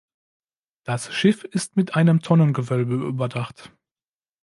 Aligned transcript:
Das 0.83 1.13
Schiff 1.13 1.43
ist 1.43 1.75
mit 1.75 1.93
einem 1.93 2.21
Tonnengewölbe 2.23 2.95
überdacht. 3.07 3.71